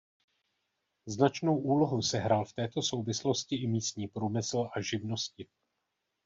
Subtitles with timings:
[1.05, 5.47] Značnou úlohu sehrál v této souvislosti i místní průmysl a živnosti.